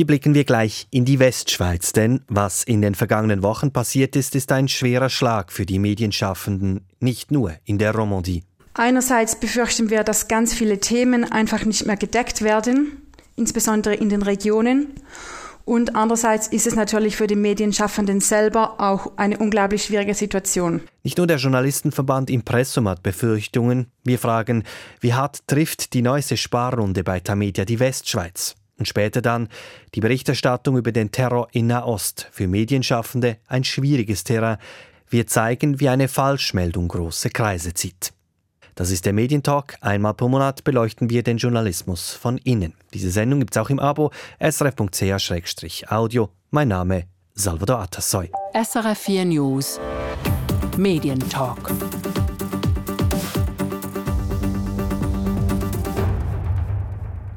[0.00, 4.34] Hier blicken wir gleich in die Westschweiz, denn was in den vergangenen Wochen passiert ist,
[4.34, 8.42] ist ein schwerer Schlag für die Medienschaffenden, nicht nur in der Romandie.
[8.72, 14.22] Einerseits befürchten wir, dass ganz viele Themen einfach nicht mehr gedeckt werden, insbesondere in den
[14.22, 14.86] Regionen.
[15.66, 20.80] Und andererseits ist es natürlich für die Medienschaffenden selber auch eine unglaublich schwierige Situation.
[21.02, 23.88] Nicht nur der Journalistenverband Impressum hat Befürchtungen.
[24.04, 24.64] Wir fragen,
[25.00, 28.56] wie hart trifft die neueste Sparrunde bei Tamedia die Westschweiz?
[28.80, 29.48] Und später dann
[29.94, 32.28] die Berichterstattung über den Terror in Nahost.
[32.32, 34.56] Für Medienschaffende ein schwieriges Terrain.
[35.10, 38.14] Wir zeigen, wie eine Falschmeldung große Kreise zieht.
[38.76, 39.76] Das ist der Medientalk.
[39.82, 42.72] Einmal pro Monat beleuchten wir den Journalismus von innen.
[42.94, 46.30] Diese Sendung gibt es auch im Abo srf.ch-audio.
[46.50, 48.30] Mein Name Salvador Atassoy.
[48.54, 49.78] SRF 4 News
[50.78, 51.70] Medientalk.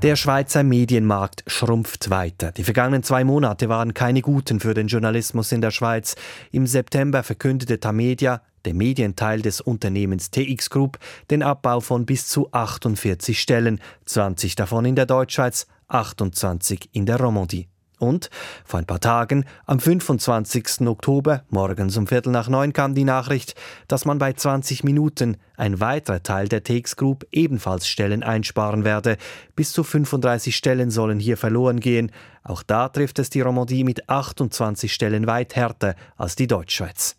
[0.03, 2.52] Der Schweizer Medienmarkt schrumpft weiter.
[2.52, 6.17] Die vergangenen zwei Monate waren keine guten für den Journalismus in der Schweiz.
[6.52, 11.00] Im September verkündete Tamedia, der Medienteil des Unternehmens TX Group,
[11.31, 17.22] den Abbau von bis zu 48 Stellen, 20 davon in der Deutschschweiz, 28 in der
[17.22, 17.70] Romandie.
[18.03, 18.29] Und
[18.65, 20.81] vor ein paar Tagen, am 25.
[20.87, 23.55] Oktober, morgens um Viertel nach neun, kam die Nachricht,
[23.87, 29.15] dass man bei 20 Minuten ein weiterer Teil der TX Group ebenfalls Stellen einsparen werde.
[29.55, 32.11] Bis zu 35 Stellen sollen hier verloren gehen.
[32.43, 37.15] Auch da trifft es die Romandie mit 28 Stellen weit härter als die Deutschschweiz.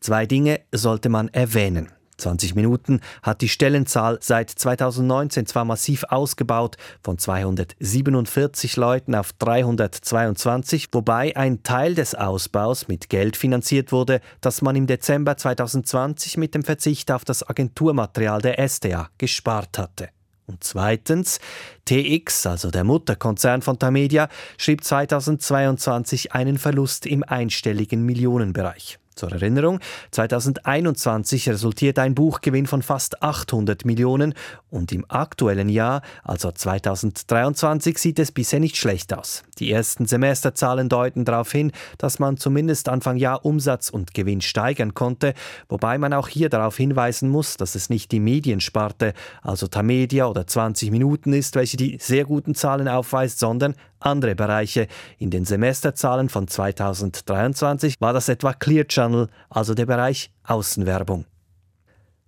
[0.00, 1.88] Zwei Dinge sollte man erwähnen.
[2.18, 10.88] 20 Minuten hat die Stellenzahl seit 2019 zwar massiv ausgebaut, von 247 Leuten auf 322,
[10.92, 16.54] wobei ein Teil des Ausbaus mit Geld finanziert wurde, das man im Dezember 2020 mit
[16.54, 20.08] dem Verzicht auf das Agenturmaterial der SDA gespart hatte.
[20.46, 21.40] Und zweitens,
[21.86, 24.28] TX, also der Mutterkonzern von Tamedia,
[24.58, 28.98] schrieb 2022 einen Verlust im einstelligen Millionenbereich.
[29.14, 34.34] Zur Erinnerung, 2021 resultiert ein Buchgewinn von fast 800 Millionen
[34.74, 39.44] und im aktuellen Jahr, also 2023, sieht es bisher nicht schlecht aus.
[39.58, 44.92] Die ersten Semesterzahlen deuten darauf hin, dass man zumindest Anfang Jahr Umsatz und Gewinn steigern
[44.94, 45.34] konnte,
[45.68, 50.46] wobei man auch hier darauf hinweisen muss, dass es nicht die Mediensparte, also Tamedia oder
[50.46, 54.88] 20 Minuten ist, welche die sehr guten Zahlen aufweist, sondern andere Bereiche.
[55.18, 61.26] In den Semesterzahlen von 2023 war das etwa Clear Channel, also der Bereich Außenwerbung.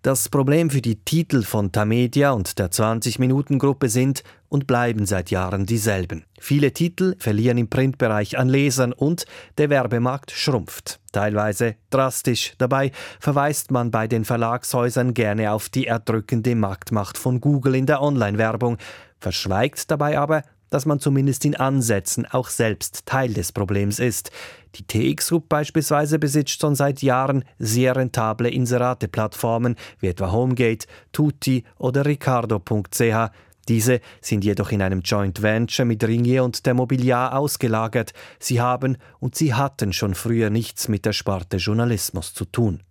[0.07, 5.67] Das Problem für die Titel von Tamedia und der 20-Minuten-Gruppe sind und bleiben seit Jahren
[5.67, 6.25] dieselben.
[6.39, 9.27] Viele Titel verlieren im Printbereich an Lesern und
[9.59, 11.01] der Werbemarkt schrumpft.
[11.11, 12.55] Teilweise drastisch.
[12.59, 18.01] Dabei verweist man bei den Verlagshäusern gerne auf die erdrückende Marktmacht von Google in der
[18.01, 18.79] Online-Werbung,
[19.19, 24.31] verschweigt dabei aber, dass man zumindest in Ansätzen auch selbst Teil des Problems ist.
[24.75, 31.65] Die TX Group beispielsweise besitzt schon seit Jahren sehr rentable Inserate-Plattformen wie etwa Homegate, Tutti
[31.79, 33.31] oder Ricardo.ch.
[33.69, 38.13] Diese sind jedoch in einem Joint Venture mit Ringier und der Mobiliar ausgelagert.
[38.39, 42.83] Sie haben und sie hatten schon früher nichts mit der Sparte Journalismus zu tun.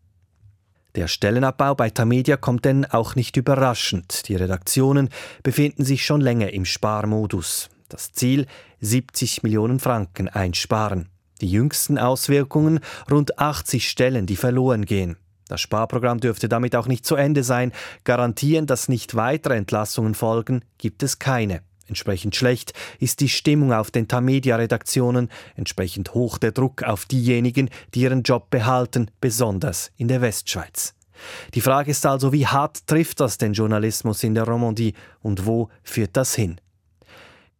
[0.95, 4.29] Der Stellenabbau bei Tamedia kommt denn auch nicht überraschend.
[4.29, 5.09] Die Redaktionen
[5.43, 7.69] befinden sich schon länger im Sparmodus.
[7.89, 8.45] Das Ziel
[8.79, 11.09] 70 Millionen Franken einsparen.
[11.41, 12.79] Die jüngsten Auswirkungen
[13.11, 15.17] rund 80 Stellen, die verloren gehen.
[15.49, 17.73] Das Sparprogramm dürfte damit auch nicht zu Ende sein.
[18.05, 21.61] Garantieren, dass nicht weitere Entlassungen folgen, gibt es keine.
[21.87, 28.01] Entsprechend schlecht ist die Stimmung auf den Tamedia-Redaktionen, entsprechend hoch der Druck auf diejenigen, die
[28.01, 30.93] ihren Job behalten, besonders in der Westschweiz.
[31.53, 35.69] Die Frage ist also, wie hart trifft das den Journalismus in der Romandie und wo
[35.83, 36.59] führt das hin?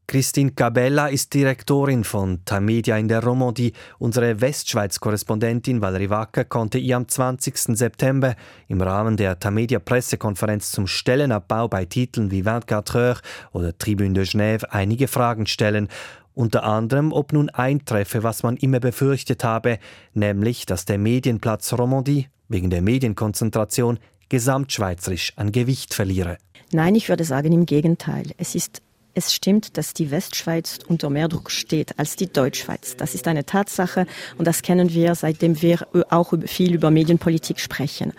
[0.08, 3.74] Christine Cabella ist Direktorin von Tamedia in der Romandie.
[3.98, 7.76] Unsere Westschweiz-Korrespondentin Valerie Wacker konnte ihr am 20.
[7.76, 8.36] September
[8.68, 13.22] im Rahmen der Tamedia-Pressekonferenz zum Stellenabbau bei Titeln wie 24 Heures
[13.52, 15.88] oder Tribune de Genève einige Fragen stellen.
[16.36, 19.80] Unter anderem, ob nun eintreffe, was man immer befürchtet habe,
[20.14, 23.98] nämlich, dass der Medienplatz Romandie wegen der Medienkonzentration
[24.30, 26.38] gesamtschweizerisch an Gewicht verliere.
[26.72, 28.32] Nein, ich würde sagen im Gegenteil.
[28.38, 28.82] Es ist
[29.16, 32.98] es stimmt, dass die Westschweiz unter mehr Druck steht als die Deutschschweiz.
[32.98, 34.06] Das ist eine Tatsache
[34.38, 38.12] und das kennen wir, seitdem wir auch viel über Medienpolitik sprechen.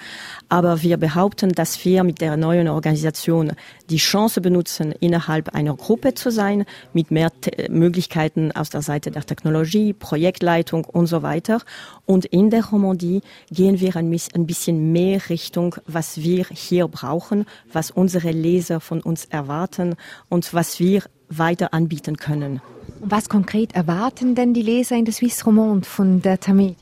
[0.48, 3.52] Aber wir behaupten, dass wir mit der neuen Organisation
[3.90, 7.30] die Chance benutzen, innerhalb einer Gruppe zu sein, mit mehr
[7.68, 11.60] Möglichkeiten aus der Seite der Technologie, Projektleitung und so weiter.
[12.06, 13.20] Und in der Romandie
[13.50, 19.26] gehen wir ein bisschen mehr Richtung, was wir hier brauchen, was unsere Leser von uns
[19.26, 19.96] erwarten
[20.28, 20.85] und was wir
[21.28, 22.60] weiter anbieten können.
[23.00, 26.76] Was konkret erwarten denn die Leser in der Swiss Romande von der Tamedia?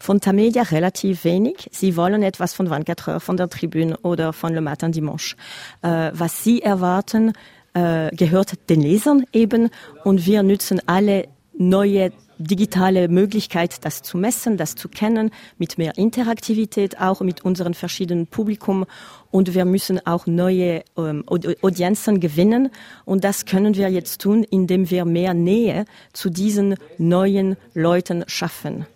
[0.00, 1.68] Von Tamedia relativ wenig.
[1.72, 5.36] Sie wollen etwas von 24 Heures, von der Tribüne oder von Le Matin Dimanche.
[5.82, 7.32] Äh, was sie erwarten,
[7.74, 9.70] äh, gehört den Lesern eben
[10.04, 15.98] und wir nutzen alle neue digitale Möglichkeit, das zu messen, das zu kennen, mit mehr
[15.98, 18.86] Interaktivität auch mit unseren verschiedenen Publikum.
[19.30, 22.70] Und wir müssen auch neue ähm, Audienzen gewinnen.
[23.04, 28.86] Und das können wir jetzt tun, indem wir mehr Nähe zu diesen neuen Leuten schaffen.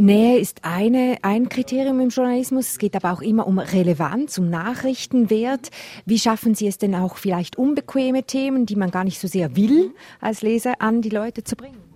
[0.00, 2.68] Nähe ist eine, ein Kriterium im Journalismus.
[2.68, 5.70] Es geht aber auch immer um Relevanz, um Nachrichtenwert.
[6.06, 9.56] Wie schaffen Sie es denn auch vielleicht unbequeme Themen, die man gar nicht so sehr
[9.56, 9.90] will,
[10.20, 11.87] als Leser an die Leute zu bringen?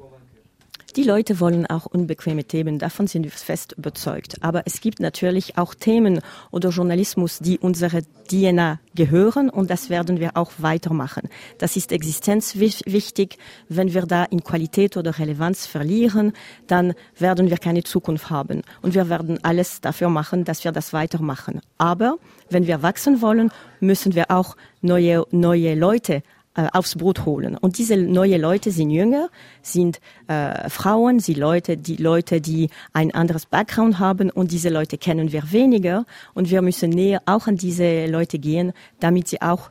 [0.94, 4.36] Die Leute wollen auch unbequeme Themen, davon sind wir fest überzeugt.
[4.42, 10.20] Aber es gibt natürlich auch Themen oder Journalismus, die unsere DNA gehören und das werden
[10.20, 11.30] wir auch weitermachen.
[11.56, 13.38] Das ist existenzwichtig.
[13.70, 16.34] Wenn wir da in Qualität oder Relevanz verlieren,
[16.66, 18.60] dann werden wir keine Zukunft haben.
[18.82, 21.62] Und wir werden alles dafür machen, dass wir das weitermachen.
[21.78, 22.18] Aber
[22.50, 23.50] wenn wir wachsen wollen,
[23.80, 26.22] müssen wir auch neue, neue Leute
[26.54, 27.56] aufs Boot holen.
[27.56, 29.28] Und diese neue Leute sind jünger,
[29.62, 34.98] sind äh, Frauen, sind Leute, die Leute, die ein anderes Background haben und diese Leute
[34.98, 36.04] kennen wir weniger
[36.34, 39.70] und wir müssen näher auch an diese Leute gehen, damit sie auch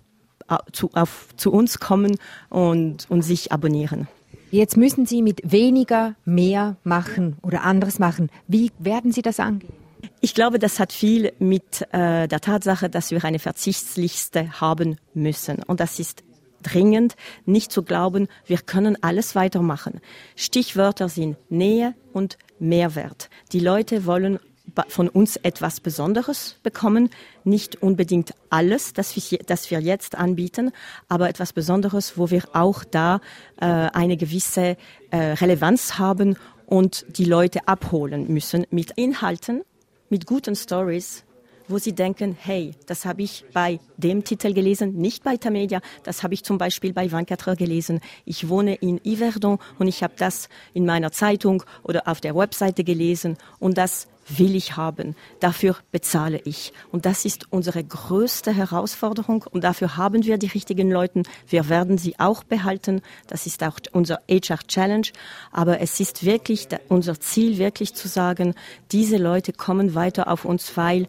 [0.49, 2.17] äh, zu, auf, zu uns kommen
[2.49, 4.07] und, und sich abonnieren.
[4.51, 8.29] Jetzt müssen Sie mit weniger mehr machen oder anderes machen.
[8.47, 9.71] Wie werden Sie das angehen?
[10.19, 15.63] Ich glaube, das hat viel mit äh, der Tatsache, dass wir eine Verzichtsliste haben müssen.
[15.63, 16.23] Und das ist
[16.61, 17.15] dringend,
[17.45, 20.01] nicht zu glauben, wir können alles weitermachen.
[20.35, 23.29] Stichwörter sind Nähe und Mehrwert.
[23.51, 24.39] Die Leute wollen
[24.87, 27.09] von uns etwas Besonderes bekommen,
[27.43, 30.71] nicht unbedingt alles, das wir, jetzt anbieten,
[31.09, 33.21] aber etwas Besonderes, wo wir auch da
[33.59, 34.77] äh, eine gewisse
[35.09, 39.63] äh, Relevanz haben und die Leute abholen müssen mit Inhalten,
[40.09, 41.25] mit guten Stories,
[41.71, 46.23] wo sie denken, hey, das habe ich bei dem Titel gelesen, nicht bei Tamedia, das
[46.23, 47.99] habe ich zum Beispiel bei 24 gelesen.
[48.25, 52.83] Ich wohne in Yverdon und ich habe das in meiner Zeitung oder auf der Webseite
[52.83, 54.07] gelesen und das
[54.37, 55.15] will ich haben.
[55.39, 56.73] Dafür bezahle ich.
[56.91, 59.45] Und das ist unsere größte Herausforderung.
[59.51, 61.23] Und dafür haben wir die richtigen Leute.
[61.47, 63.01] Wir werden sie auch behalten.
[63.27, 65.07] Das ist auch unser HR Challenge.
[65.51, 68.53] Aber es ist wirklich unser Ziel, wirklich zu sagen,
[68.91, 71.07] diese Leute kommen weiter auf uns, weil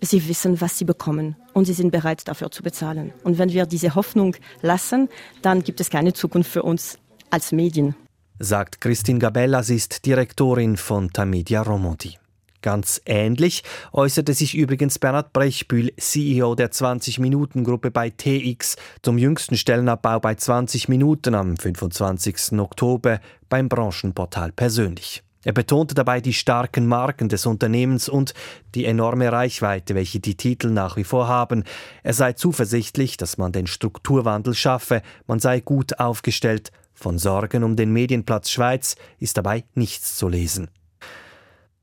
[0.00, 3.12] sie wissen, was sie bekommen und sie sind bereit dafür zu bezahlen.
[3.24, 5.08] Und wenn wir diese Hoffnung lassen,
[5.42, 6.98] dann gibt es keine Zukunft für uns
[7.30, 7.94] als Medien.
[8.38, 12.16] Sagt Christine Gabella, sie ist Direktorin von Tamedia Romodi.
[12.60, 13.62] Ganz ähnlich
[13.92, 20.88] äußerte sich übrigens Bernhard Brechbühl, CEO der 20-Minuten-Gruppe bei TX, zum jüngsten Stellenabbau bei 20
[20.88, 22.58] Minuten am 25.
[22.58, 25.22] Oktober beim Branchenportal persönlich.
[25.48, 28.34] Er betonte dabei die starken Marken des Unternehmens und
[28.74, 31.64] die enorme Reichweite, welche die Titel nach wie vor haben.
[32.02, 36.70] Er sei zuversichtlich, dass man den Strukturwandel schaffe, man sei gut aufgestellt.
[36.92, 40.68] Von Sorgen um den Medienplatz Schweiz ist dabei nichts zu lesen.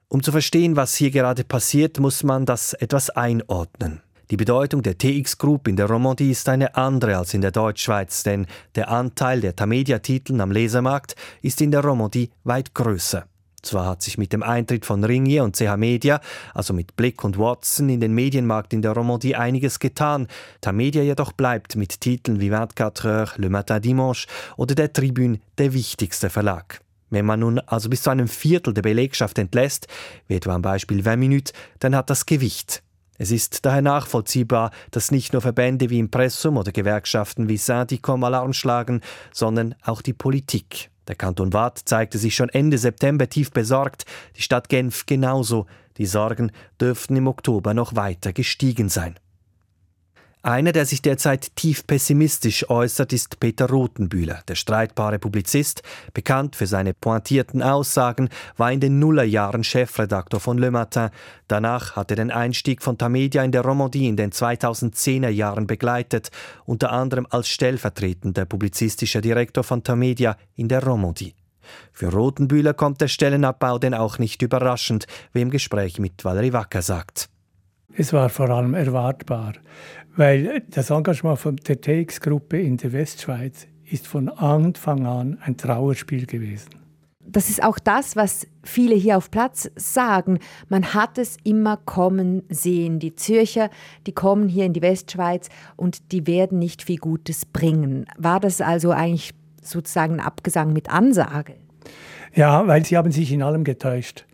[0.09, 4.03] Um zu verstehen, was hier gerade passiert, muss man das etwas einordnen.
[4.29, 8.21] Die Bedeutung der TX Group in der Romandie ist eine andere als in der Deutschschweiz,
[8.21, 8.45] denn
[8.75, 13.25] der Anteil der Tamedia-Titeln am Lesermarkt ist in der Romandie weit größer.
[13.65, 16.21] Zwar hat sich mit dem Eintritt von Ringier und CH Media,
[16.53, 20.27] also mit Blick und Watson, in den Medienmarkt in der Romandie einiges getan.
[20.61, 25.73] Tamedia jedoch bleibt mit Titeln wie 24 Heures, Le Matin Dimanche oder der Tribune der
[25.73, 26.81] wichtigste Verlag.
[27.09, 29.87] Wenn man nun also bis zu einem Viertel der Belegschaft entlässt,
[30.27, 32.83] wie etwa am Beispiel 20 Minuten, dann hat das Gewicht.
[33.17, 38.53] Es ist daher nachvollziehbar, dass nicht nur Verbände wie Impressum oder Gewerkschaften wie Syndikom Alarm
[38.53, 40.91] schlagen, sondern auch die Politik.
[41.07, 45.65] Der Kanton Waadt zeigte sich schon Ende September tief besorgt, die Stadt Genf genauso.
[45.97, 49.15] Die Sorgen dürften im Oktober noch weiter gestiegen sein.
[50.45, 54.43] Einer, der sich derzeit tief pessimistisch äußert, ist Peter Rothenbühler.
[54.47, 55.81] Der streitbare Publizist,
[56.13, 61.09] bekannt für seine pointierten Aussagen, war in den Nullerjahren Chefredaktor von Le Matin.
[61.47, 66.29] Danach hat er den Einstieg von Tamedia in der Romandie in den 2010er Jahren begleitet,
[66.65, 71.33] unter anderem als stellvertretender publizistischer Direktor von Tamedia in der Romandie.
[71.91, 76.83] Für Rothenbühler kommt der Stellenabbau denn auch nicht überraschend, wie im Gespräch mit Valerie Wacker
[76.83, 77.29] sagt.
[77.93, 79.53] Es war vor allem erwartbar,
[80.15, 86.25] weil das Engagement von der TX-Gruppe in der Westschweiz ist von Anfang an ein Trauerspiel
[86.25, 86.69] gewesen.
[87.27, 90.39] das ist auch das, was viele hier auf Platz sagen.
[90.69, 92.99] Man hat es immer kommen sehen.
[92.99, 93.69] Die Zürcher,
[94.07, 98.05] die kommen hier in die Westschweiz und die werden nicht viel Gutes bringen.
[98.17, 101.55] War das also eigentlich sozusagen ein Abgesang mit Ansage?
[102.33, 104.25] Ja, weil sie haben sich in allem getäuscht.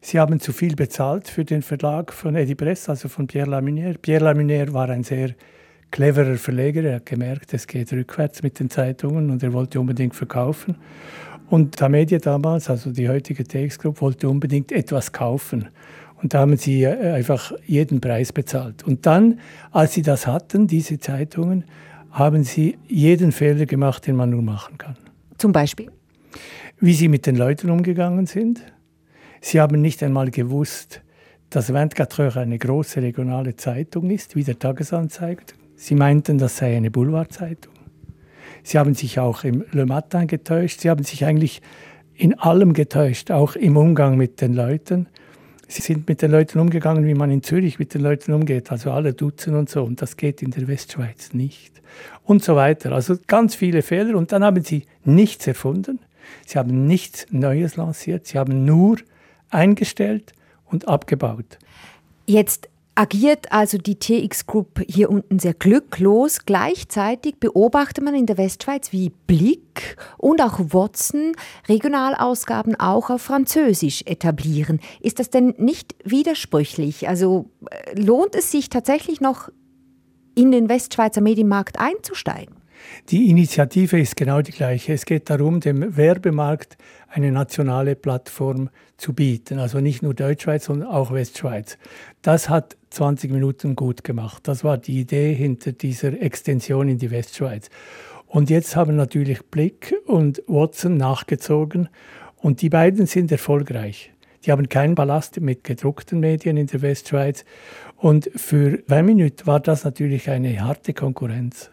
[0.00, 3.98] Sie haben zu viel bezahlt für den Verlag von Eddie Press, also von Pierre Lamunière.
[3.98, 5.34] Pierre Lamunière war ein sehr
[5.90, 6.84] cleverer Verleger.
[6.84, 10.76] Er hat gemerkt, es geht rückwärts mit den Zeitungen und er wollte unbedingt verkaufen.
[11.50, 15.68] Und Tamedia damals, also die heutige TX Group, wollte unbedingt etwas kaufen.
[16.20, 18.84] Und da haben sie äh, einfach jeden Preis bezahlt.
[18.84, 19.40] Und dann,
[19.70, 21.64] als sie das hatten, diese Zeitungen,
[22.10, 24.96] haben sie jeden Fehler gemacht, den man nur machen kann.
[25.38, 25.90] Zum Beispiel?
[26.80, 28.62] Wie sie mit den Leuten umgegangen sind.
[29.40, 31.02] Sie haben nicht einmal gewusst,
[31.50, 35.44] dass 24 Heures eine große regionale Zeitung ist, wie der Tagesanzeiger.
[35.76, 37.72] Sie meinten, das sei eine Boulevardzeitung.
[38.62, 40.80] Sie haben sich auch im Le Matin getäuscht.
[40.80, 41.62] Sie haben sich eigentlich
[42.14, 45.06] in allem getäuscht, auch im Umgang mit den Leuten.
[45.68, 48.90] Sie sind mit den Leuten umgegangen, wie man in Zürich mit den Leuten umgeht, also
[48.90, 49.84] alle duzen und so.
[49.84, 51.80] Und das geht in der Westschweiz nicht.
[52.24, 52.92] Und so weiter.
[52.92, 54.16] Also ganz viele Fehler.
[54.16, 56.00] Und dann haben sie nichts erfunden.
[56.46, 58.26] Sie haben nichts Neues lanciert.
[58.26, 58.96] Sie haben nur
[59.50, 60.32] eingestellt
[60.66, 61.58] und abgebaut.
[62.26, 66.44] Jetzt agiert also die TX Group hier unten sehr glücklos.
[66.46, 71.32] Gleichzeitig beobachtet man in der Westschweiz wie Blick und auch Watson
[71.68, 74.80] Regionalausgaben auch auf Französisch etablieren.
[75.00, 77.08] Ist das denn nicht widersprüchlich?
[77.08, 79.48] Also äh, lohnt es sich tatsächlich noch
[80.34, 82.57] in den Westschweizer Medienmarkt einzusteigen?
[83.10, 84.92] Die Initiative ist genau die gleiche.
[84.92, 86.76] Es geht darum, dem Werbemarkt
[87.08, 89.58] eine nationale Plattform zu bieten.
[89.58, 91.78] Also nicht nur Deutschschweiz, sondern auch Westschweiz.
[92.22, 94.46] Das hat 20 Minuten gut gemacht.
[94.48, 97.70] Das war die Idee hinter dieser Extension in die Westschweiz.
[98.26, 101.88] Und jetzt haben natürlich Blick und Watson nachgezogen
[102.36, 104.12] und die beiden sind erfolgreich.
[104.44, 107.44] Die haben keinen Ballast mit gedruckten Medien in der Westschweiz.
[107.96, 111.70] Und für 20 Minuten war das natürlich eine harte Konkurrenz.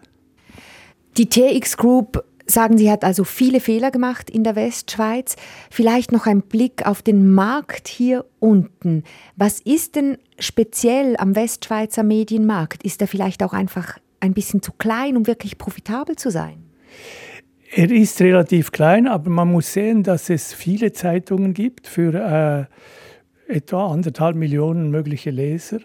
[1.18, 5.36] Die TX Group sagen Sie, hat also viele Fehler gemacht in der Westschweiz.
[5.72, 9.04] Vielleicht noch ein Blick auf den Markt hier unten.
[9.36, 12.84] Was ist denn speziell am Westschweizer Medienmarkt?
[12.84, 16.58] Ist er vielleicht auch einfach ein bisschen zu klein, um wirklich profitabel zu sein?
[17.72, 22.70] Er ist relativ klein, aber man muss sehen, dass es viele Zeitungen gibt für
[23.50, 25.80] äh, etwa anderthalb Millionen mögliche Leser.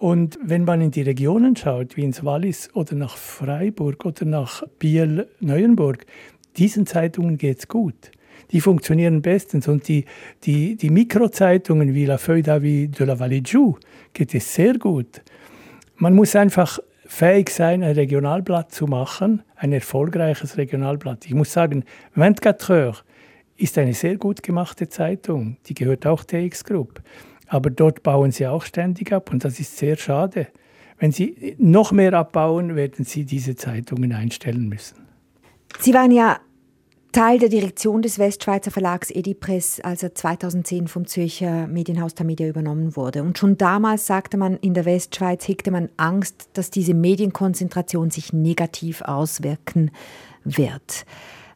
[0.00, 4.62] Und wenn man in die Regionen schaut, wie ins Wallis oder nach Freiburg oder nach
[4.78, 6.06] Biel-Neuenburg,
[6.56, 8.10] diesen Zeitungen geht es gut.
[8.50, 9.68] Die funktionieren bestens.
[9.68, 10.06] Und die,
[10.44, 13.78] die, die Mikrozeitungen wie La Feuille d'Avis de la Vallée Joux
[14.14, 15.20] geht es sehr gut.
[15.96, 21.26] Man muss einfach fähig sein, ein Regionalblatt zu machen, ein erfolgreiches Regionalblatt.
[21.26, 23.04] Ich muss sagen, 24 Heures
[23.58, 25.58] ist eine sehr gut gemachte Zeitung.
[25.66, 27.02] Die gehört auch der X-Group.
[27.50, 30.46] Aber dort bauen sie auch ständig ab und das ist sehr schade.
[30.98, 35.08] Wenn sie noch mehr abbauen, werden sie diese Zeitungen einstellen müssen.
[35.80, 36.38] Sie waren ja
[37.10, 42.94] Teil der Direktion des Westschweizer Verlags Edipress, als er 2010 vom Zürcher Medienhaus Tamedia übernommen
[42.94, 43.24] wurde.
[43.24, 48.32] Und schon damals sagte man, in der Westschweiz hegte man Angst, dass diese Medienkonzentration sich
[48.32, 49.90] negativ auswirken
[50.44, 51.04] wird.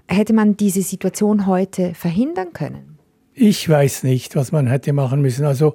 [0.08, 2.93] Hätte man diese Situation heute verhindern können?
[3.36, 5.44] Ich weiß nicht, was man hätte machen müssen.
[5.44, 5.74] Also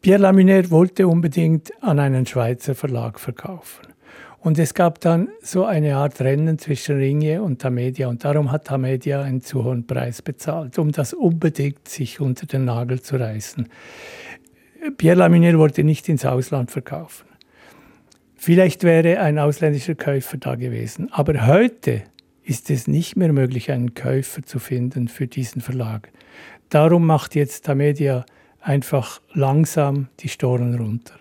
[0.00, 3.88] Pierre Laminaire wollte unbedingt an einen Schweizer Verlag verkaufen.
[4.40, 8.08] Und es gab dann so eine Art Rennen zwischen Ringe und Tamedia.
[8.08, 12.64] Und darum hat Tamedia einen zu hohen Preis bezahlt, um das unbedingt sich unter den
[12.64, 13.68] Nagel zu reißen.
[14.96, 17.26] Pierre Laminaire wollte nicht ins Ausland verkaufen.
[18.34, 21.12] Vielleicht wäre ein ausländischer Käufer da gewesen.
[21.12, 22.02] Aber heute
[22.42, 26.10] ist es nicht mehr möglich, einen Käufer zu finden für diesen Verlag.
[26.74, 28.26] Darum macht jetzt Tamedia
[28.60, 31.14] einfach langsam die Storen runter.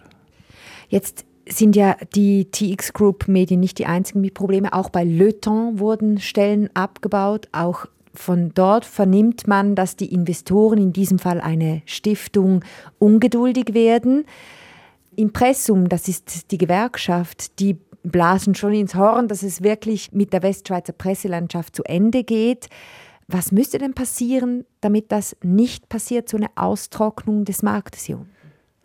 [0.89, 4.73] Jetzt sind ja die TX Group Medien nicht die einzigen mit Problemen.
[4.73, 7.49] Auch bei Le Temps wurden Stellen abgebaut.
[7.51, 12.65] Auch von dort vernimmt man, dass die Investoren, in diesem Fall eine Stiftung,
[12.97, 14.25] ungeduldig werden.
[15.15, 20.41] Impressum, das ist die Gewerkschaft, die blasen schon ins Horn, dass es wirklich mit der
[20.41, 22.69] Westschweizer Presselandschaft zu Ende geht.
[23.33, 28.23] Was müsste denn passieren, damit das nicht passiert, so eine Austrocknung des Marktes hier?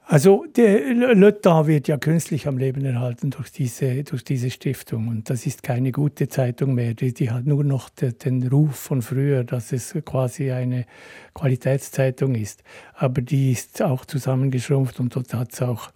[0.06, 5.08] Also der Le Temps wird ja künstlich am Leben erhalten durch diese, durch diese Stiftung.
[5.08, 6.94] Und das ist keine gute Zeitung mehr.
[6.94, 10.86] Die, die hat nur noch de, den Ruf von früher, dass es quasi eine
[11.34, 12.62] Qualitätszeitung ist.
[12.94, 15.90] Aber die ist auch zusammengeschrumpft und dort hat es auch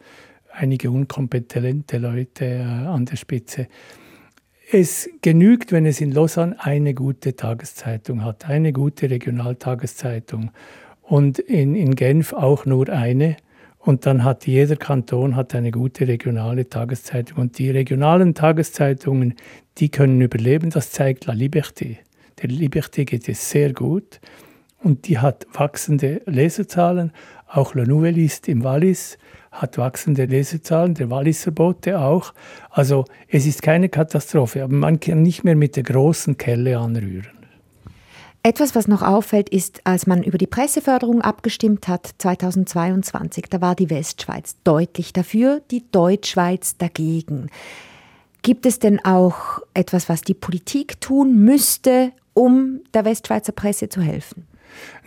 [0.52, 3.68] einige unkompetente Leute äh, an der Spitze
[4.72, 10.50] es genügt, wenn es in Lausanne eine gute Tageszeitung hat, eine gute Regionaltageszeitung
[11.02, 13.36] und in, in Genf auch nur eine.
[13.78, 17.38] Und dann hat jeder Kanton hat eine gute regionale Tageszeitung.
[17.38, 19.34] Und die regionalen Tageszeitungen,
[19.78, 20.70] die können überleben.
[20.70, 21.96] Das zeigt La Liberté.
[22.40, 24.20] Der Liberté geht es sehr gut
[24.82, 27.12] und die hat wachsende Leserzahlen.
[27.54, 29.18] Auch La Nouvelliste im Wallis
[29.50, 32.32] hat wachsende Lesezahlen, der Walliser Bote auch.
[32.70, 37.28] Also es ist keine Katastrophe, aber man kann nicht mehr mit der großen Kelle anrühren.
[38.42, 43.74] Etwas, was noch auffällt, ist, als man über die Presseförderung abgestimmt hat 2022, da war
[43.74, 47.50] die Westschweiz deutlich dafür, die Deutschschweiz dagegen.
[48.40, 54.00] Gibt es denn auch etwas, was die Politik tun müsste, um der Westschweizer Presse zu
[54.00, 54.46] helfen?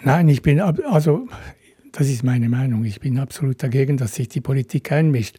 [0.03, 1.27] Nein, ich bin also
[1.97, 2.83] das ist meine Meinung.
[2.83, 5.37] Ich bin absolut dagegen, dass sich die Politik einmischt.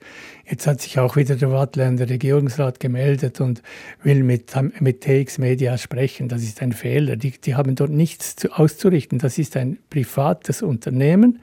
[0.49, 3.63] Jetzt hat sich auch wieder der Wattländer Regierungsrat gemeldet und
[4.03, 6.29] will mit, mit TX Media sprechen.
[6.29, 7.17] Das ist ein Fehler.
[7.17, 9.19] Die, die haben dort nichts zu, auszurichten.
[9.19, 11.41] Das ist ein privates Unternehmen.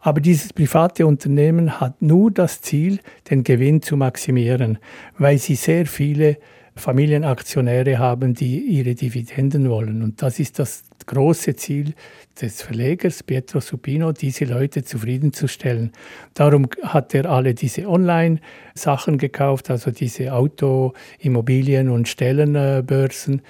[0.00, 4.78] Aber dieses private Unternehmen hat nur das Ziel, den Gewinn zu maximieren,
[5.18, 6.38] weil sie sehr viele
[6.78, 10.02] Familienaktionäre haben, die ihre Dividenden wollen.
[10.02, 11.94] Und das ist das große Ziel
[12.40, 15.92] des Verlegers Pietro Supino, diese Leute zufriedenzustellen.
[16.34, 23.42] Darum hat er alle diese Online-Sachen gekauft, also diese Auto-, Immobilien- und Stellenbörsen.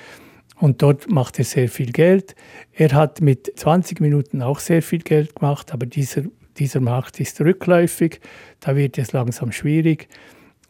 [0.57, 2.35] Und dort macht er sehr viel Geld.
[2.73, 6.23] Er hat mit 20 Minuten auch sehr viel Geld gemacht, aber dieser,
[6.59, 8.21] dieser Markt ist rückläufig.
[8.61, 10.09] Da wird es langsam schwierig.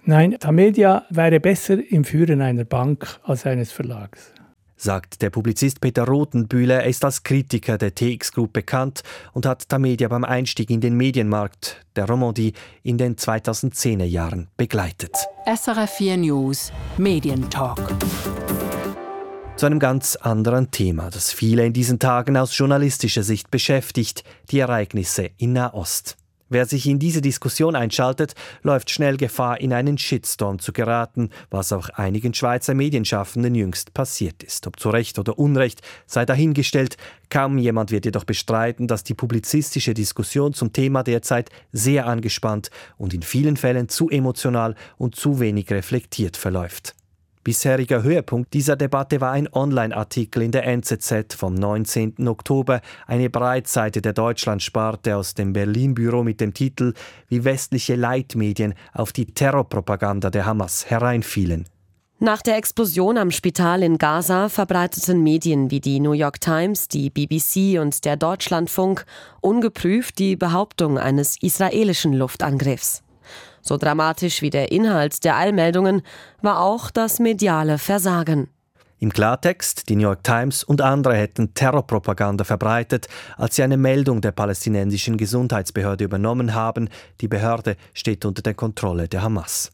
[0.05, 4.33] Nein, Tamedia wäre besser im Führen einer Bank als eines Verlags
[4.79, 6.83] sagt der Publizist Peter Rotenbühler.
[6.83, 9.03] Er ist als Kritiker der TX Group bekannt
[9.33, 15.17] und hat Tamedia beim Einstieg in den Medienmarkt der Romandie in den 2010er Jahren begleitet.
[15.45, 17.81] SRF 4 News Medientalk.
[19.57, 24.61] Zu einem ganz anderen Thema, das viele in diesen Tagen aus journalistischer Sicht beschäftigt, die
[24.61, 26.18] Ereignisse in Nahost.
[26.51, 31.73] Wer sich in diese Diskussion einschaltet, läuft schnell Gefahr, in einen Shitstorm zu geraten, was
[31.73, 34.67] auch einigen Schweizer Medienschaffenden jüngst passiert ist.
[34.67, 36.97] Ob zu Recht oder Unrecht sei dahingestellt,
[37.29, 43.13] kaum jemand wird jedoch bestreiten, dass die publizistische Diskussion zum Thema derzeit sehr angespannt und
[43.13, 46.95] in vielen Fällen zu emotional und zu wenig reflektiert verläuft.
[47.49, 52.29] Bisheriger Höhepunkt dieser Debatte war ein Online-Artikel in der NZZ vom 19.
[52.29, 56.93] Oktober, eine Breitseite der Deutschlandsparte aus dem Berlin-Büro mit dem Titel
[57.29, 61.65] Wie westliche Leitmedien auf die Terrorpropaganda der Hamas hereinfielen.
[62.19, 67.09] Nach der Explosion am Spital in Gaza verbreiteten Medien wie die New York Times, die
[67.09, 69.07] BBC und der Deutschlandfunk
[69.41, 73.03] ungeprüft die Behauptung eines israelischen Luftangriffs.
[73.63, 76.03] So dramatisch wie der Inhalt der Allmeldungen
[76.43, 78.49] war auch das mediale Versagen.
[79.01, 84.21] Im Klartext, die New York Times und andere hätten Terrorpropaganda verbreitet, als sie eine Meldung
[84.21, 86.89] der palästinensischen Gesundheitsbehörde übernommen haben.
[87.21, 89.71] Die Behörde steht unter der Kontrolle der Hamas.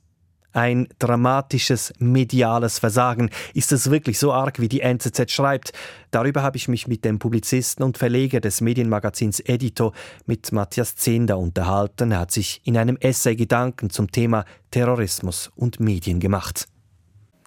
[0.55, 3.31] Ein dramatisches mediales Versagen.
[3.55, 5.73] Ist es wirklich so arg, wie die NZZ schreibt?
[6.13, 9.93] Darüber habe ich mich mit dem Publizisten und Verleger des Medienmagazins Edito,
[10.27, 12.13] mit Matthias Zehnder, unterhalten.
[12.13, 16.69] Er hat sich in einem Essay Gedanken zum Thema Terrorismus und Medien gemacht.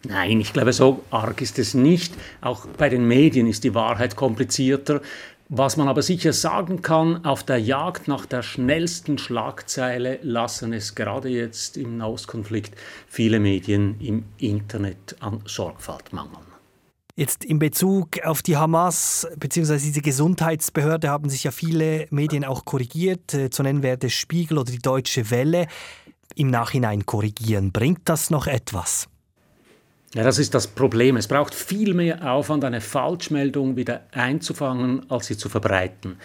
[0.03, 2.13] Nein, ich glaube, so arg ist es nicht.
[2.41, 5.01] Auch bei den Medien ist die Wahrheit komplizierter.
[5.49, 10.93] Was man aber sicher sagen kann, auf der Jagd nach der schnellsten Schlagzeile lassen es
[10.93, 12.75] gerade jetzt im Nahostkonflikt
[13.07, 16.45] viele Medien im Internet an Sorgfalt mangeln.
[17.15, 19.79] Jetzt in Bezug auf die Hamas bzw.
[19.79, 23.33] diese Gesundheitsbehörde haben sich ja viele Medien auch korrigiert.
[23.33, 25.67] Äh, zu nennen wäre der Spiegel oder die Deutsche Welle.
[26.35, 29.07] Im Nachhinein korrigieren, bringt das noch etwas?
[30.13, 31.17] Ja, das ist das Problem.
[31.17, 36.17] Es braucht viel mehr Aufwand, eine Falschmeldung wieder einzufangen, als sie zu verbreiten.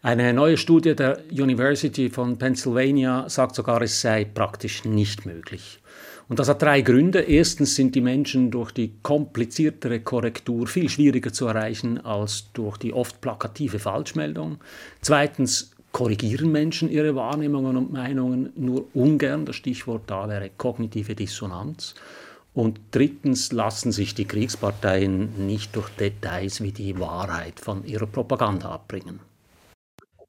[0.00, 5.80] Eine neue Studie der University von Pennsylvania sagt sogar, es sei praktisch nicht möglich.
[6.28, 7.20] Und das hat drei Gründe.
[7.20, 12.92] Erstens sind die Menschen durch die kompliziertere Korrektur viel schwieriger zu erreichen als durch die
[12.92, 14.58] oft plakative Falschmeldung.
[15.02, 19.44] Zweitens korrigieren Menschen ihre Wahrnehmungen und Meinungen nur ungern.
[19.44, 21.94] Das Stichwort da wäre kognitive Dissonanz.
[22.56, 28.70] Und drittens lassen sich die Kriegsparteien nicht durch Details wie die Wahrheit von ihrer Propaganda
[28.70, 29.20] abbringen.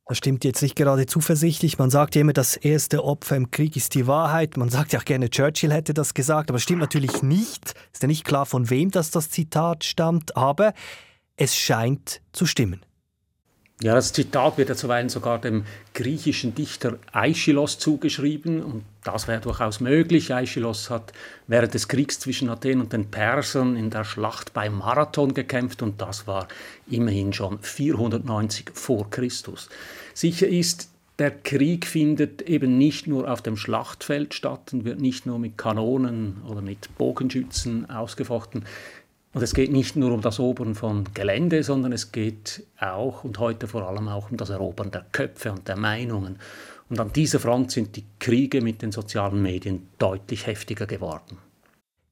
[0.05, 1.77] Das stimmt jetzt nicht gerade zuversichtlich.
[1.77, 4.57] Man sagt ja immer, das erste Opfer im Krieg ist die Wahrheit.
[4.57, 7.73] Man sagt ja auch gerne, Churchill hätte das gesagt, aber es stimmt natürlich nicht.
[7.93, 10.73] Ist ja nicht klar, von wem das, das Zitat stammt, aber
[11.37, 12.81] es scheint zu stimmen.
[13.79, 15.63] Ja, das Zitat wird ja zuweilen sogar dem
[15.93, 20.33] griechischen Dichter Aeschylos zugeschrieben und das wäre durchaus möglich.
[20.33, 21.13] Aeschylos hat
[21.45, 26.01] während des Kriegs zwischen Athen und den Persern in der Schlacht bei Marathon gekämpft und
[26.01, 26.47] das war
[26.89, 29.69] immerhin schon 490 vor Christus.
[30.15, 35.25] Sicher ist, der Krieg findet eben nicht nur auf dem Schlachtfeld statt und wird nicht
[35.25, 38.65] nur mit Kanonen oder mit Bogenschützen ausgefochten.
[39.37, 43.37] Und es geht nicht nur um das Erobern von Gelände, sondern es geht auch und
[43.37, 46.39] heute vor allem auch um das Erobern der Köpfe und der Meinungen.
[46.89, 51.37] Und an dieser Front sind die Kriege mit den sozialen Medien deutlich heftiger geworden.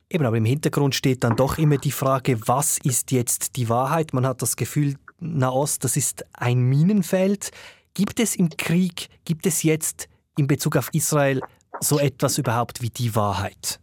[0.07, 4.13] Eben, aber im Hintergrund steht dann doch immer die Frage, was ist jetzt die Wahrheit?
[4.13, 7.49] Man hat das Gefühl, Nahost, das ist ein Minenfeld.
[7.95, 10.07] Gibt es im Krieg, gibt es jetzt
[10.37, 11.41] in Bezug auf Israel
[11.79, 13.79] so etwas überhaupt wie die Wahrheit?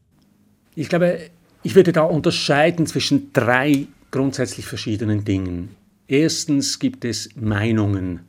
[0.77, 1.29] Ich glaube,
[1.63, 5.71] ich würde da unterscheiden zwischen drei grundsätzlich verschiedenen Dingen.
[6.09, 8.21] Erstens gibt es Meinungen.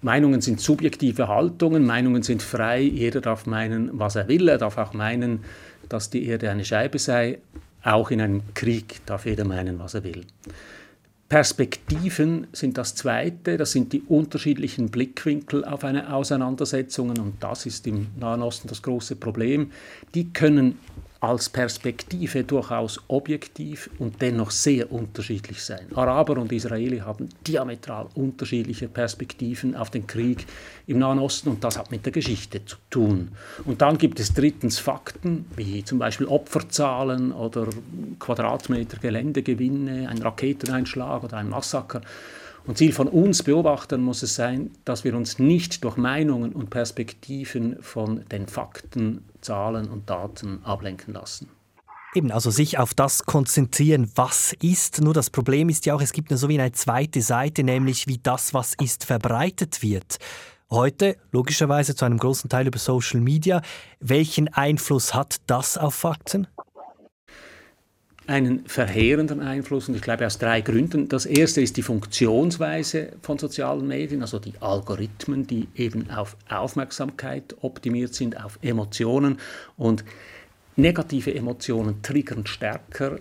[0.00, 4.76] Meinungen sind subjektive Haltungen, Meinungen sind frei, jeder darf meinen, was er will, er darf
[4.76, 5.44] auch meinen,
[5.88, 7.38] dass die Erde eine Scheibe sei,
[7.84, 10.22] auch in einem Krieg darf jeder meinen, was er will.
[11.28, 17.86] Perspektiven sind das Zweite, das sind die unterschiedlichen Blickwinkel auf eine Auseinandersetzung und das ist
[17.86, 19.70] im Nahen Osten das große Problem.
[20.14, 20.78] Die können
[21.22, 25.86] als Perspektive durchaus objektiv und dennoch sehr unterschiedlich sein.
[25.94, 30.44] Araber und Israeli haben diametral unterschiedliche Perspektiven auf den Krieg
[30.88, 33.28] im Nahen Osten und das hat mit der Geschichte zu tun.
[33.64, 37.68] Und dann gibt es drittens Fakten, wie zum Beispiel Opferzahlen oder
[38.18, 42.00] Quadratmeter Geländegewinne, ein Raketeneinschlag oder ein Massaker.
[42.66, 46.70] Und Ziel von uns Beobachtern muss es sein, dass wir uns nicht durch Meinungen und
[46.70, 51.50] Perspektiven von den Fakten, Zahlen und Daten ablenken lassen.
[52.14, 55.00] Eben, also sich auf das konzentrieren, was ist.
[55.00, 58.06] Nur das Problem ist ja auch, es gibt nur so wie eine zweite Seite, nämlich
[58.06, 60.18] wie das, was ist, verbreitet wird.
[60.70, 63.62] Heute, logischerweise zu einem großen Teil über Social Media.
[64.00, 66.46] Welchen Einfluss hat das auf Fakten?
[68.26, 69.88] Einen verheerenden Einfluss.
[69.88, 71.08] Und ich glaube aus drei Gründen.
[71.08, 77.56] Das erste ist die Funktionsweise von sozialen Medien, also die Algorithmen, die eben auf Aufmerksamkeit
[77.60, 79.38] optimiert sind, auf Emotionen.
[79.76, 80.04] Und
[80.76, 83.18] negative Emotionen triggern stärker.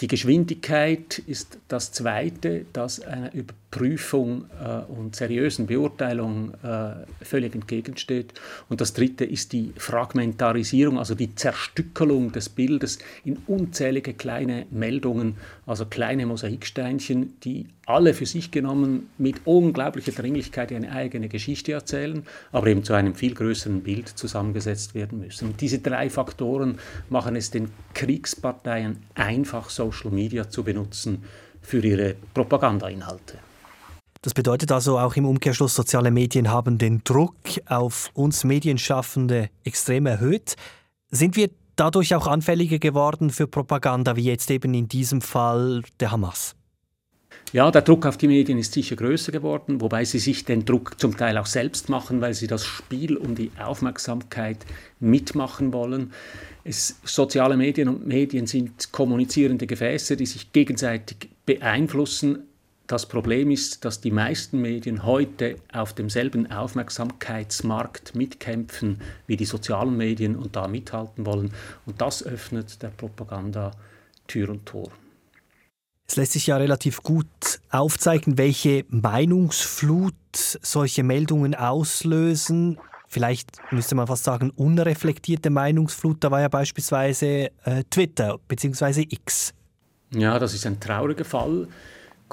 [0.00, 3.32] Die Geschwindigkeit ist das Zweite, das einer
[3.74, 8.34] Überprüfung äh, und seriösen Beurteilung äh, völlig entgegensteht.
[8.68, 15.36] Und das Dritte ist die Fragmentarisierung, also die Zerstückelung des Bildes in unzählige kleine Meldungen,
[15.66, 22.24] also kleine Mosaiksteinchen, die alle für sich genommen mit unglaublicher Dringlichkeit eine eigene Geschichte erzählen,
[22.52, 25.48] aber eben zu einem viel größeren Bild zusammengesetzt werden müssen.
[25.48, 26.78] Und diese drei Faktoren
[27.10, 31.24] machen es den Kriegsparteien einfach, Social Media zu benutzen
[31.60, 33.38] für ihre Propagandainhalte.
[34.24, 40.06] Das bedeutet also auch im Umkehrschluss, soziale Medien haben den Druck auf uns Medienschaffende extrem
[40.06, 40.56] erhöht.
[41.10, 46.10] Sind wir dadurch auch anfälliger geworden für Propaganda, wie jetzt eben in diesem Fall der
[46.10, 46.56] Hamas?
[47.52, 50.98] Ja, der Druck auf die Medien ist sicher größer geworden, wobei sie sich den Druck
[50.98, 54.64] zum Teil auch selbst machen, weil sie das Spiel um die Aufmerksamkeit
[55.00, 56.14] mitmachen wollen.
[56.64, 62.44] Es, soziale Medien und Medien sind kommunizierende Gefäße, die sich gegenseitig beeinflussen.
[62.86, 69.96] Das Problem ist, dass die meisten Medien heute auf demselben Aufmerksamkeitsmarkt mitkämpfen wie die sozialen
[69.96, 71.52] Medien und da mithalten wollen.
[71.86, 73.70] Und das öffnet der Propaganda
[74.26, 74.90] Tür und Tor.
[76.06, 77.26] Es lässt sich ja relativ gut
[77.70, 82.78] aufzeigen, welche Meinungsflut solche Meldungen auslösen.
[83.08, 86.22] Vielleicht müsste man fast sagen, unreflektierte Meinungsflut.
[86.22, 89.06] Da war ja beispielsweise äh, Twitter bzw.
[89.08, 89.54] X.
[90.10, 91.68] Ja, das ist ein trauriger Fall.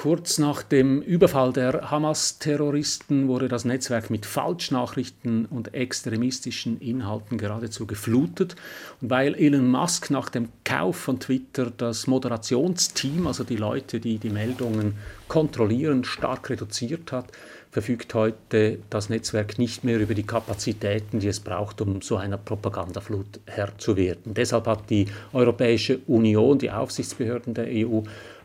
[0.01, 7.85] Kurz nach dem Überfall der Hamas-Terroristen wurde das Netzwerk mit Falschnachrichten und extremistischen Inhalten geradezu
[7.85, 8.55] geflutet.
[8.99, 14.17] Und weil Elon Musk nach dem Kauf von Twitter das Moderationsteam, also die Leute, die
[14.17, 14.95] die Meldungen
[15.27, 17.27] kontrollieren, stark reduziert hat,
[17.69, 22.37] verfügt heute das Netzwerk nicht mehr über die Kapazitäten, die es braucht, um so einer
[22.37, 24.33] Propagandaflut Herr zu werden.
[24.33, 28.01] Deshalb hat die Europäische Union, die Aufsichtsbehörden der EU,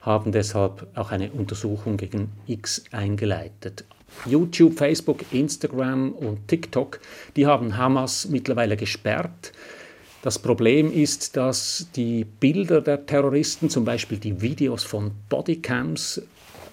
[0.06, 3.84] haben deshalb auch eine Untersuchung gegen X eingeleitet.
[4.24, 7.00] YouTube, Facebook, Instagram und TikTok,
[7.34, 9.52] die haben Hamas mittlerweile gesperrt.
[10.22, 16.22] Das Problem ist, dass die Bilder der Terroristen, zum Beispiel die Videos von Bodycams,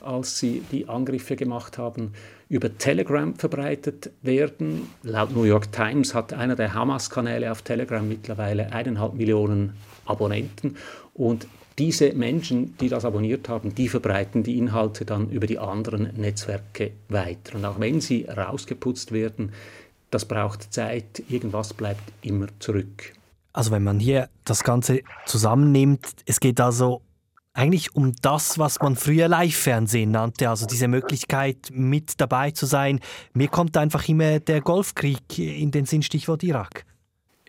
[0.01, 2.13] als sie die Angriffe gemacht haben,
[2.49, 4.89] über Telegram verbreitet werden.
[5.01, 9.73] Laut New York Times hat einer der Hamas-Kanäle auf Telegram mittlerweile eineinhalb Millionen
[10.05, 10.77] Abonnenten
[11.13, 11.47] und
[11.79, 16.91] diese Menschen, die das abonniert haben, die verbreiten die Inhalte dann über die anderen Netzwerke
[17.09, 17.55] weiter.
[17.55, 19.51] Und auch wenn sie rausgeputzt werden,
[20.11, 23.13] das braucht Zeit, irgendwas bleibt immer zurück.
[23.53, 27.01] Also wenn man hier das Ganze zusammennimmt, es geht also
[27.53, 32.99] eigentlich um das, was man früher Live-Fernsehen nannte, also diese Möglichkeit mit dabei zu sein.
[33.33, 36.85] Mir kommt einfach immer der Golfkrieg in den Sinn, Stichwort Irak.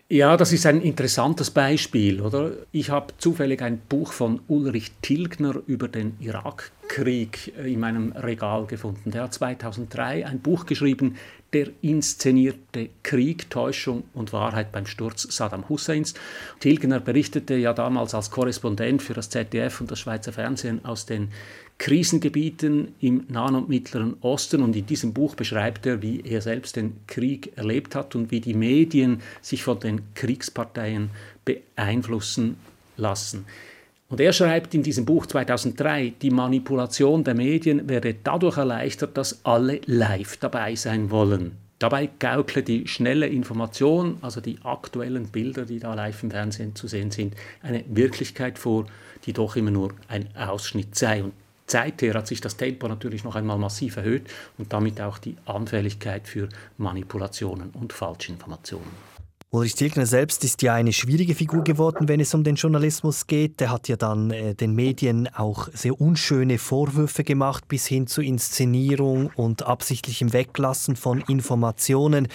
[0.07, 2.51] Ja, das ist ein interessantes Beispiel, oder?
[2.71, 8.67] Ich habe zufällig ein Buch von Ulrich Tilgner über den Irakkrieg äh, in meinem Regal
[8.67, 9.09] gefunden.
[9.09, 11.15] Der hat 2003 ein Buch geschrieben,
[11.53, 16.13] der inszenierte Krieg, Täuschung und Wahrheit beim Sturz Saddam Husseins.
[16.59, 21.29] Tilgner berichtete ja damals als Korrespondent für das ZDF und das Schweizer Fernsehen aus den
[21.77, 24.61] Krisengebieten im Nahen und Mittleren Osten.
[24.61, 28.41] Und in diesem Buch beschreibt er, wie er selbst den Krieg erlebt hat und wie
[28.41, 31.09] die Medien sich von den Kriegsparteien
[31.43, 32.57] beeinflussen
[32.97, 33.45] lassen.
[34.07, 39.43] Und er schreibt in diesem Buch 2003, die Manipulation der Medien werde dadurch erleichtert, dass
[39.43, 41.53] alle live dabei sein wollen.
[41.79, 46.87] Dabei gaukle die schnelle Information, also die aktuellen Bilder, die da live im Fernsehen zu
[46.87, 48.85] sehen sind, eine Wirklichkeit vor,
[49.25, 51.23] die doch immer nur ein Ausschnitt sei.
[51.23, 51.33] Und
[51.67, 56.27] Seither hat sich das Tempo natürlich noch einmal massiv erhöht und damit auch die Anfälligkeit
[56.27, 59.15] für Manipulationen und Falschinformationen.
[59.55, 63.61] Ulrich Tilgner selbst ist ja eine schwierige Figur geworden, wenn es um den Journalismus geht.
[63.61, 68.21] Der hat ja dann äh, den Medien auch sehr unschöne Vorwürfe gemacht, bis hin zu
[68.21, 72.27] Inszenierung und absichtlichem Weglassen von Informationen.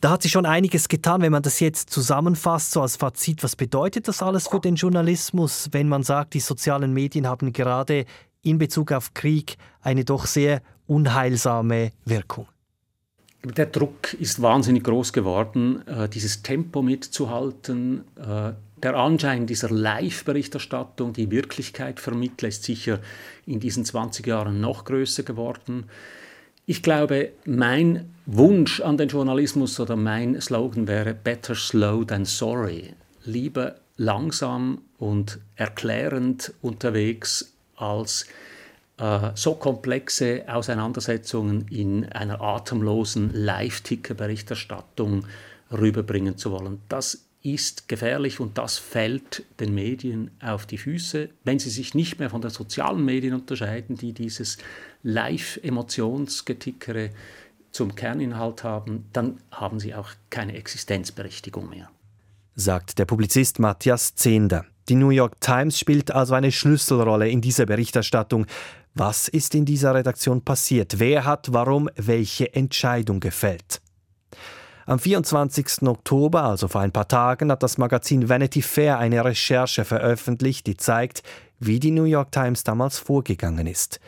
[0.00, 3.42] Da hat sich schon einiges getan, wenn man das jetzt zusammenfasst, so als Fazit.
[3.42, 8.04] Was bedeutet das alles für den Journalismus, wenn man sagt, die sozialen Medien haben gerade
[8.46, 12.46] in Bezug auf Krieg eine doch sehr unheilsame Wirkung?
[13.44, 18.04] Der Druck ist wahnsinnig groß geworden, äh, dieses Tempo mitzuhalten.
[18.16, 23.00] Äh, der Anschein dieser Live-Berichterstattung, die Wirklichkeit vermittle, ist sicher
[23.46, 25.84] in diesen 20 Jahren noch größer geworden.
[26.66, 32.94] Ich glaube, mein Wunsch an den Journalismus oder mein Slogan wäre Better slow than sorry.
[33.24, 38.26] Lieber langsam und erklärend unterwegs als
[38.98, 45.26] äh, so komplexe Auseinandersetzungen in einer atemlosen Live-Ticker-Berichterstattung
[45.70, 46.80] rüberbringen zu wollen.
[46.88, 52.18] Das ist gefährlich und das fällt den Medien auf die Füße, wenn sie sich nicht
[52.18, 54.58] mehr von den sozialen Medien unterscheiden, die dieses
[55.04, 57.10] Live-Emotionsgetickere
[57.70, 61.90] zum Kerninhalt haben, dann haben sie auch keine Existenzberechtigung mehr.
[62.54, 64.64] Sagt der Publizist Matthias Zehnder.
[64.88, 68.46] Die New York Times spielt also eine Schlüsselrolle in dieser Berichterstattung.
[68.94, 70.98] Was ist in dieser Redaktion passiert?
[70.98, 73.80] Wer hat warum welche Entscheidung gefällt?
[74.86, 75.82] Am 24.
[75.82, 80.76] Oktober, also vor ein paar Tagen, hat das Magazin Vanity Fair eine Recherche veröffentlicht, die
[80.76, 81.24] zeigt,
[81.58, 83.98] wie die New York Times damals vorgegangen ist.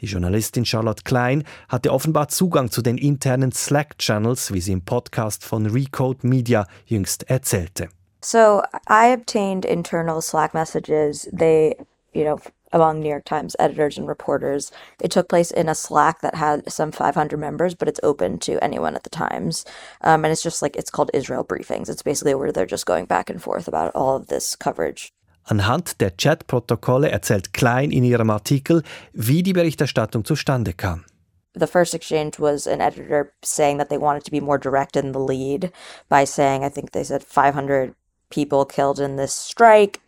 [0.00, 5.44] Die Journalistin Charlotte Klein hatte offenbar Zugang zu den internen Slack-Channels, wie sie im Podcast
[5.44, 7.88] von Recode Media jüngst erzählte.
[8.20, 11.28] So I obtained internal Slack messages.
[11.32, 11.74] They,
[12.12, 12.40] you know,
[12.72, 14.70] among New York Times editors and reporters.
[15.00, 18.62] It took place in a Slack that had some 500 members, but it's open to
[18.62, 19.64] anyone at the Times.
[20.02, 21.88] Um, and it's just like, it's called Israel Briefings.
[21.88, 25.12] It's basically where they're just going back and forth about all of this coverage.
[25.50, 28.82] Anhand der Chatprotokolle erzählt Klein in ihrem Artikel,
[29.14, 31.06] wie die Berichterstattung zustande kam.
[31.54, 35.12] The first exchange was an editor saying that they wanted to be more direct in
[35.12, 35.72] the lead
[36.10, 37.94] by saying, I think they said 500
[38.30, 40.00] people killed in this strike.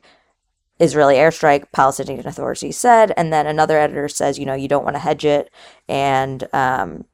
[0.78, 3.12] Israeli airstrike, Palestinian authorities said.
[3.16, 5.50] And then another editor says, you know, you don't want to hedge it.
[5.88, 7.04] And um,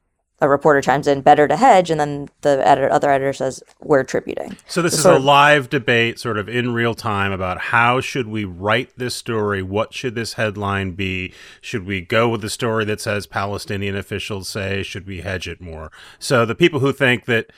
[0.41, 1.91] a reporter chimes in, better to hedge.
[1.91, 4.57] And then the editor, other editor says, we're tributing.
[4.69, 8.45] So this is a live debate sort of in real time about how should we
[8.45, 9.63] write this story?
[9.63, 11.33] What should this headline be?
[11.61, 14.83] Should we go with the story that says Palestinian officials say?
[14.83, 15.91] Should we hedge it more?
[16.19, 17.51] So the people who think that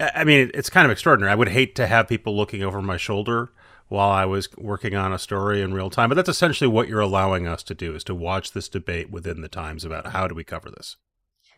[0.00, 1.32] I mean, it's kind of extraordinary.
[1.32, 3.52] I would hate to have people looking over my shoulder
[3.88, 7.00] while I was working on a story in real time, but that's essentially what you're
[7.00, 10.34] allowing us to do is to watch this debate within the times about how do
[10.34, 10.96] we cover this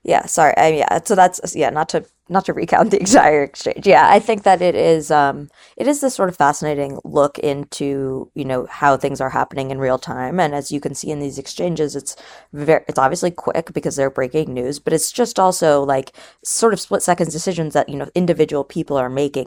[0.03, 3.87] yeah sorry I, yeah so that's yeah not to not to recount the entire exchange.
[3.87, 8.31] Yeah i think that it is um it is this sort of fascinating look into
[8.35, 10.41] you know how things are happening in real time.
[10.41, 12.17] And as you can see in these exchanges it's
[12.53, 16.13] very it's obviously quick because they're breaking news but it's just also like
[16.45, 19.47] sort of split seconds decisions that you know individual people are making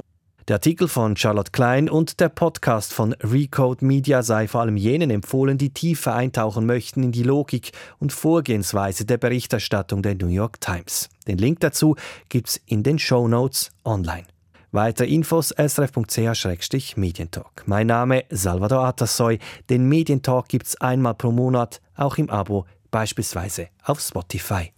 [0.49, 5.11] Der Artikel von Charlotte Klein und der Podcast von Recode Media sei vor allem jenen
[5.11, 10.59] empfohlen, die tiefer eintauchen möchten in die Logik und Vorgehensweise der Berichterstattung der New York
[10.59, 11.09] Times.
[11.27, 11.95] Den Link dazu
[12.29, 14.25] gibt's in den Show Notes online.
[14.71, 17.67] Weitere Infos srf.ch-medientalk.
[17.67, 19.37] Mein Name Salvador Atassoy.
[19.69, 24.71] Den Medientalk gibt's einmal pro Monat, auch im Abo, beispielsweise auf Spotify.